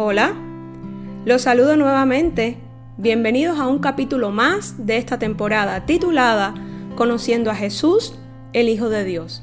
[0.00, 0.32] Hola,
[1.24, 2.56] los saludo nuevamente.
[2.98, 6.54] Bienvenidos a un capítulo más de esta temporada titulada
[6.94, 8.14] Conociendo a Jesús,
[8.52, 9.42] el Hijo de Dios.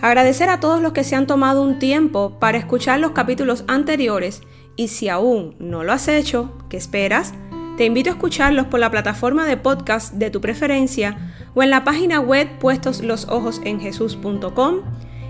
[0.00, 4.40] Agradecer a todos los que se han tomado un tiempo para escuchar los capítulos anteriores
[4.74, 7.34] y si aún no lo has hecho, ¿qué esperas?
[7.76, 11.84] Te invito a escucharlos por la plataforma de podcast de tu preferencia o en la
[11.84, 14.76] página web puestos los ojos en jesús.com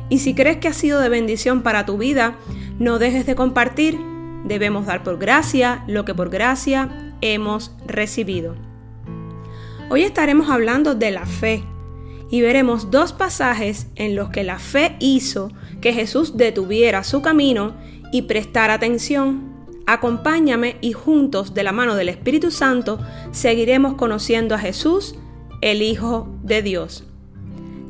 [0.09, 2.36] y si crees que ha sido de bendición para tu vida,
[2.78, 4.13] no dejes de compartir
[4.44, 8.54] Debemos dar por gracia lo que por gracia hemos recibido.
[9.90, 11.64] Hoy estaremos hablando de la fe
[12.30, 17.74] y veremos dos pasajes en los que la fe hizo que Jesús detuviera su camino
[18.12, 19.52] y prestara atención.
[19.86, 22.98] Acompáñame y juntos de la mano del Espíritu Santo
[23.32, 25.14] seguiremos conociendo a Jesús,
[25.60, 27.04] el Hijo de Dios.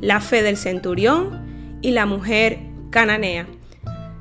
[0.01, 2.59] La fe del centurión y la mujer
[2.89, 3.47] cananea.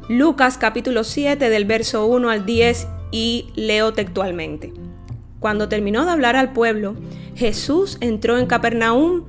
[0.09, 4.75] Lucas capítulo 7 del verso 1 al 10 y leo textualmente.
[5.41, 6.95] Cuando terminó de hablar al pueblo,
[7.35, 9.25] Jesús entró en Capernaum.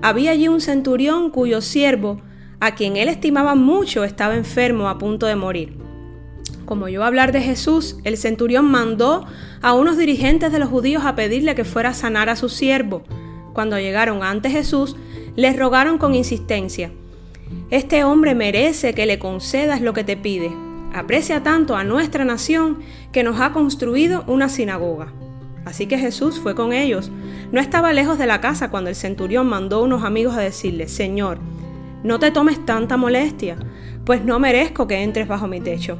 [0.00, 2.22] Había allí un centurión cuyo siervo,
[2.58, 5.76] a quien él estimaba mucho, estaba enfermo a punto de morir.
[6.64, 9.26] Como a hablar de Jesús, el centurión mandó
[9.60, 13.02] a unos dirigentes de los judíos a pedirle que fuera a sanar a su siervo.
[13.52, 14.96] Cuando llegaron ante Jesús,
[15.36, 16.92] les rogaron con insistencia,
[17.70, 20.50] este hombre merece que le concedas lo que te pide.
[20.94, 22.78] Aprecia tanto a nuestra nación
[23.12, 25.12] que nos ha construido una sinagoga.
[25.64, 27.10] Así que Jesús fue con ellos.
[27.52, 30.88] No estaba lejos de la casa cuando el centurión mandó a unos amigos a decirle,
[30.88, 31.38] Señor,
[32.02, 33.56] no te tomes tanta molestia,
[34.04, 35.98] pues no merezco que entres bajo mi techo.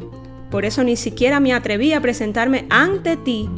[0.51, 3.51] Por eso ni siquiera me atreví a presentarme ante ti,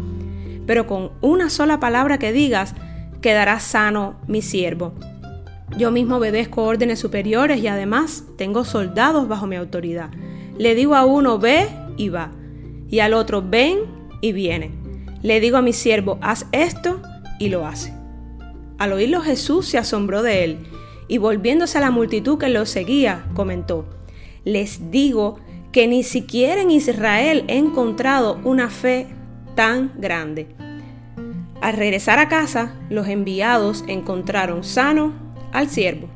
[0.66, 2.74] pero con una sola palabra que digas,
[3.20, 4.94] quedará sano mi siervo.
[5.76, 10.10] Yo mismo obedezco órdenes superiores y además tengo soldados bajo mi autoridad.
[10.58, 12.32] Le digo a uno, ve y va.
[12.88, 13.78] Y al otro, ven
[14.20, 14.72] y viene.
[15.22, 17.00] Le digo a mi siervo, haz esto
[17.38, 17.94] y lo hace.
[18.78, 20.58] Al oírlo Jesús se asombró de él
[21.06, 23.84] y volviéndose a la multitud que lo seguía, comentó,
[24.44, 25.38] les digo
[25.72, 29.08] que ni siquiera en Israel he encontrado una fe
[29.54, 30.48] tan grande.
[31.60, 35.12] Al regresar a casa, los enviados encontraron sano
[35.52, 36.08] al siervo.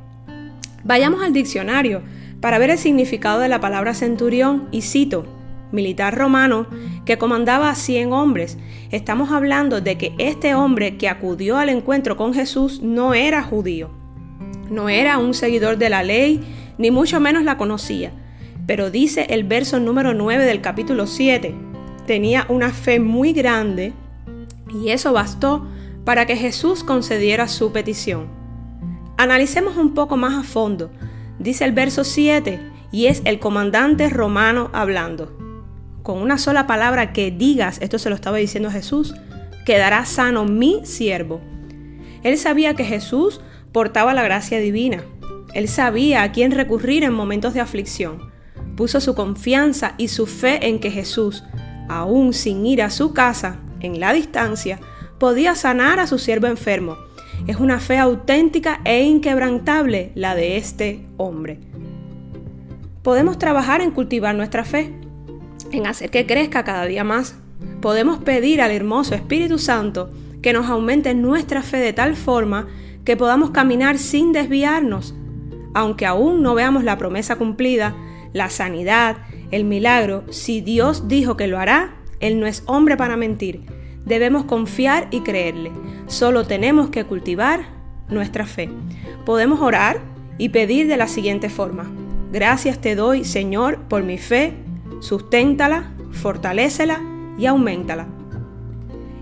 [0.85, 2.03] Vayamos al diccionario
[2.41, 5.27] para ver el significado de la palabra centurión y cito,
[5.73, 6.67] militar romano
[7.05, 8.59] que comandaba a 100 hombres.
[8.91, 13.91] Estamos hablando de que este hombre que acudió al encuentro con Jesús no era judío,
[14.71, 16.41] no era un seguidor de la ley,
[16.79, 18.13] ni mucho menos la conocía.
[18.67, 21.55] Pero dice el verso número 9 del capítulo 7,
[22.07, 23.93] tenía una fe muy grande
[24.73, 25.67] y eso bastó
[26.05, 28.44] para que Jesús concediera su petición.
[29.17, 30.91] Analicemos un poco más a fondo.
[31.39, 32.59] Dice el verso 7,
[32.91, 35.37] y es el comandante romano hablando.
[36.03, 39.15] Con una sola palabra que digas, esto se lo estaba diciendo Jesús,
[39.65, 41.41] quedará sano mi siervo.
[42.25, 43.41] Él sabía que Jesús
[43.73, 45.05] portaba la gracia divina.
[45.55, 48.33] Él sabía a quién recurrir en momentos de aflicción.
[48.77, 51.45] Puso su confianza y su fe en que Jesús,
[51.89, 54.81] aún sin ir a su casa, en la distancia,
[55.19, 56.97] podía sanar a su siervo enfermo
[57.47, 61.61] es una fe auténtica e inquebrantable la de este hombre.
[63.03, 64.95] Podemos trabajar en cultivar nuestra fe,
[65.71, 67.37] en hacer que crezca cada día más.
[67.83, 70.11] Podemos pedir al hermoso Espíritu Santo
[70.41, 72.67] que nos aumente nuestra fe de tal forma
[73.05, 75.15] que podamos caminar sin desviarnos.
[75.75, 77.95] Aunque aún no veamos la promesa cumplida,
[78.33, 79.19] la sanidad,
[79.51, 84.45] el milagro, si Dios dijo que lo hará, Él no es hombre para mentir Debemos
[84.45, 85.73] confiar y creerle.
[86.07, 87.67] Solo tenemos que cultivar
[88.09, 88.69] nuestra fe.
[89.25, 90.01] Podemos orar
[90.39, 91.91] y pedir de la siguiente forma.
[92.33, 94.55] Gracias te doy, Señor, por mi fe.
[95.01, 97.01] Susténtala, fortalécela
[97.39, 98.07] y aumentala.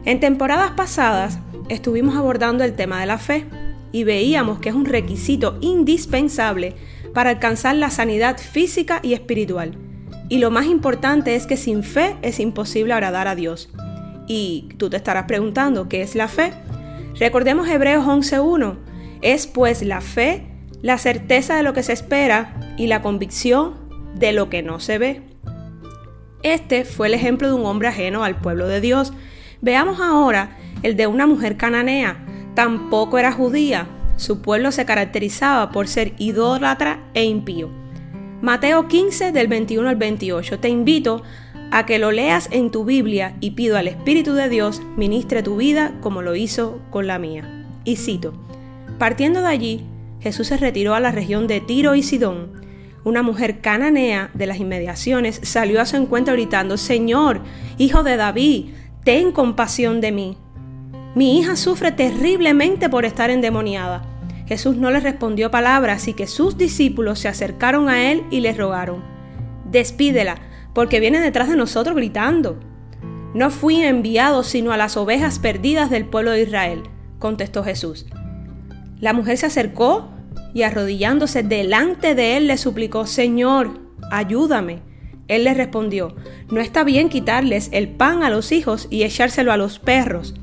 [0.04, 1.38] En temporadas pasadas
[1.68, 3.46] estuvimos abordando el tema de la fe
[3.92, 6.74] y veíamos que es un requisito indispensable
[7.14, 9.76] para alcanzar la sanidad física y espiritual.
[10.28, 13.68] Y lo más importante es que sin fe es imposible agradar a Dios.
[14.26, 16.52] Y tú te estarás preguntando, ¿qué es la fe?
[17.18, 18.76] Recordemos Hebreos 11.1.
[19.20, 20.46] Es pues la fe,
[20.80, 23.74] la certeza de lo que se espera y la convicción
[24.14, 25.22] de lo que no se ve.
[26.42, 29.12] Este fue el ejemplo de un hombre ajeno al pueblo de Dios.
[29.60, 32.24] Veamos ahora el de una mujer cananea.
[32.54, 33.86] Tampoco era judía.
[34.16, 37.70] Su pueblo se caracterizaba por ser idólatra e impío.
[38.40, 40.58] Mateo 15 del 21 al 28.
[40.58, 41.22] Te invito
[41.72, 45.56] a que lo leas en tu Biblia y pido al Espíritu de Dios ministre tu
[45.56, 47.66] vida como lo hizo con la mía.
[47.84, 48.34] Y cito,
[48.98, 49.86] partiendo de allí,
[50.20, 52.60] Jesús se retiró a la región de Tiro y Sidón.
[53.04, 57.40] una mujer cananea de las inmediaciones salió a su encuentro gritando, Señor,
[57.78, 58.66] hijo de David,
[59.02, 60.36] ten compasión de mí.
[61.14, 64.04] Mi hija sufre terriblemente por estar endemoniada.
[64.46, 68.52] Jesús no le respondió palabra, así que sus discípulos se acercaron a él y le
[68.52, 69.02] rogaron,
[69.70, 72.58] Despídela, porque viene detrás de nosotros gritando.
[73.34, 76.82] No fui enviado sino a las ovejas perdidas del pueblo de Israel,
[77.18, 78.06] contestó Jesús.
[79.00, 80.10] La mujer se acercó
[80.54, 83.80] y arrodillándose delante de él le suplicó, Señor,
[84.10, 84.80] ayúdame.
[85.28, 86.14] Él le respondió,
[86.50, 90.34] no está bien quitarles el pan a los hijos y echárselo a los perros.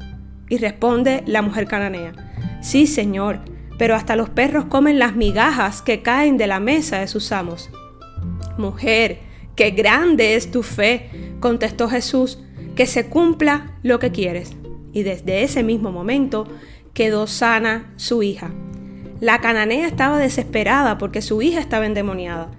[0.49, 2.13] Y responde la mujer cananea,
[2.61, 3.41] sí, Señor,
[3.77, 7.69] pero hasta los perros comen las migajas que caen de la mesa de sus amos.
[8.57, 9.28] Mujer,
[9.59, 11.09] qué grande es tu fe,
[11.41, 12.39] contestó Jesús,
[12.77, 14.55] que se cumpla lo que quieres.
[14.93, 16.47] Y desde ese mismo momento
[16.93, 18.51] quedó sana su hija.
[19.19, 22.51] La cananea estaba desesperada porque su hija estaba endemoniada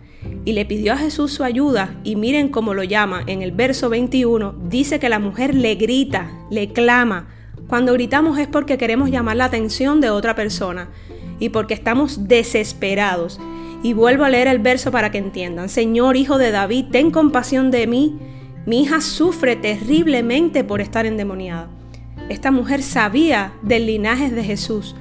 [0.44, 3.22] y le pidió a Jesús su ayuda y miren cómo lo llama.
[3.26, 7.28] En el verso 21 dice que la mujer le grita, le clama.
[7.66, 10.90] Cuando gritamos es porque queremos llamar la atención de otra persona
[11.38, 13.40] y porque estamos desesperados.
[13.82, 15.68] Y vuelvo a leer el verso para que entiendan.
[15.68, 18.18] Señor, hijo de David, ten compasión de mí.
[18.66, 21.68] Mi hija sufre terriblemente por estar endemoniada.
[22.28, 24.94] Esta mujer sabía del linaje de Jesús.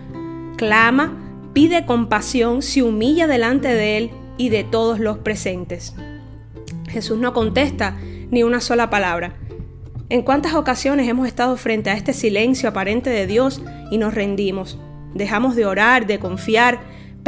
[0.55, 1.13] Clama,
[1.53, 5.93] pide compasión, se humilla delante de él y de todos los presentes.
[6.87, 7.97] Jesús no contesta
[8.31, 9.35] ni una sola palabra.
[10.09, 13.61] ¿En cuántas ocasiones hemos estado frente a este silencio aparente de Dios
[13.91, 14.79] y nos rendimos?
[15.13, 16.79] Dejamos de orar, de confiar,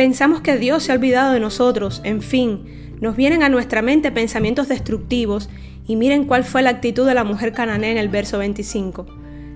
[0.02, 4.12] pensamos que Dios se ha olvidado de nosotros, en fin, nos vienen a nuestra mente
[4.12, 5.48] pensamientos destructivos
[5.86, 9.06] y miren cuál fue la actitud de la mujer cananea en el verso 25.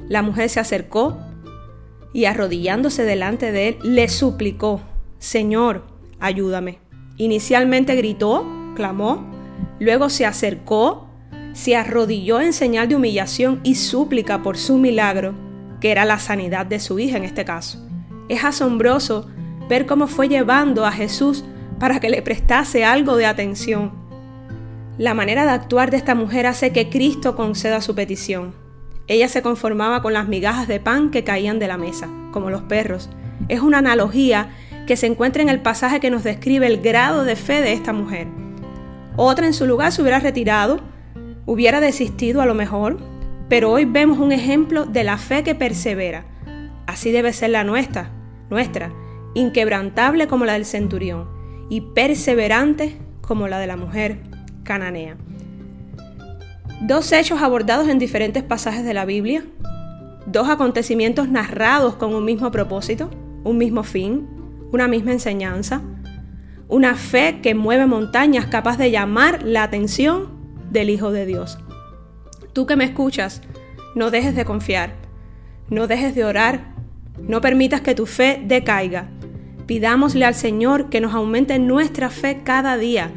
[0.07, 1.18] La mujer se acercó,
[2.13, 4.81] y arrodillándose delante de él, le suplicó,
[5.18, 5.88] Señor,
[6.19, 6.77] ayúdame.
[7.18, 8.45] Inicialmente gritó,
[8.75, 9.25] clamó,
[9.80, 11.09] luego se acercó,
[11.53, 15.33] se arrodilló en señal de humillación y súplica por su milagro,
[15.81, 17.83] que era la sanidad de su hija en este caso.
[18.30, 19.31] Es asombroso
[19.69, 21.44] ver cómo fue llevando a Jesús
[21.79, 23.91] para que le prestase algo de atención.
[24.97, 28.53] La manera de actuar de esta mujer hace que Cristo conceda su petición.
[29.07, 32.62] Ella se conformaba con las migajas de pan que caían de la mesa, como los
[32.63, 33.09] perros.
[33.50, 34.50] Es una analogía
[34.88, 37.91] que se encuentra en el pasaje que nos describe el grado de fe de esta
[37.91, 38.27] mujer.
[39.17, 40.79] Otra en su lugar se hubiera retirado,
[41.45, 42.97] hubiera desistido a lo mejor,
[43.50, 46.25] pero hoy vemos un ejemplo de la fe que persevera.
[46.88, 48.09] Así debe ser la nuestra,
[48.50, 48.91] nuestra,
[49.36, 51.30] inquebrantable como la del centurión
[51.70, 54.20] y perseverante como la de la mujer
[54.64, 55.18] cananea.
[56.82, 59.46] Dos hechos abordados en diferentes pasajes de la Biblia,
[60.26, 63.10] dos acontecimientos narrados con un mismo propósito,
[63.44, 64.28] un mismo fin,
[64.72, 65.82] una misma enseñanza,
[66.68, 70.30] una fe que mueve montañas capaz de llamar la atención
[70.72, 71.60] del Hijo de Dios.
[72.54, 73.42] Tú que me escuchas,
[73.94, 74.94] no dejes de confiar,
[75.70, 76.74] no dejes de orar,
[77.20, 79.10] no permitas que tu fe decaiga.
[79.65, 83.12] Pidámosle al Señor que nos aumente nuestra fe cada día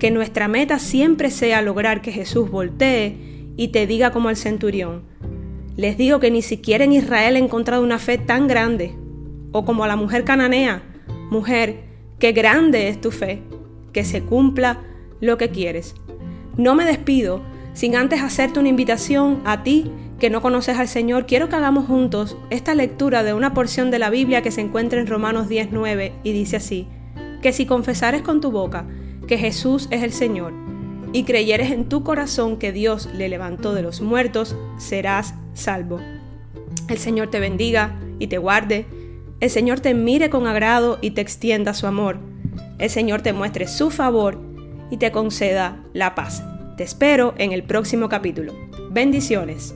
[0.00, 3.18] que nuestra meta siempre sea lograr que Jesús voltee
[3.56, 5.02] y te diga como el centurión.
[5.76, 8.94] Les digo que ni siquiera en Israel he encontrado una fe tan grande.
[9.52, 10.82] O como a la mujer cananea,
[11.30, 11.84] mujer,
[12.18, 13.42] qué grande es tu fe,
[13.92, 14.80] que se cumpla
[15.20, 15.94] lo que quieres.
[16.56, 17.42] No me despido
[17.74, 19.90] sin antes hacerte una invitación a ti
[20.20, 21.26] que no conoces al Señor.
[21.26, 25.00] Quiero que hagamos juntos esta lectura de una porción de la Biblia que se encuentra
[25.00, 26.86] en Romanos 19 y dice así,
[27.42, 28.86] que si confesares con tu boca
[29.26, 30.52] que Jesús es el Señor
[31.12, 35.98] y creyeres en tu corazón que Dios le levantó de los muertos, serás salvo.
[36.88, 38.86] El Señor te bendiga y te guarde.
[39.40, 42.18] El Señor te mire con agrado y te extienda su amor.
[42.78, 44.38] El Señor te muestre su favor
[44.90, 46.44] y te conceda la paz.
[46.76, 48.54] Te espero en el próximo capítulo.
[48.90, 49.74] Bendiciones.